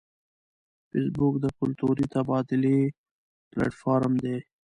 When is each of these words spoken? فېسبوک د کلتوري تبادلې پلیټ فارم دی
فېسبوک 0.89 1.35
د 1.43 1.45
کلتوري 1.59 2.05
تبادلې 2.15 2.79
پلیټ 3.51 3.73
فارم 3.81 4.13
دی 4.23 4.37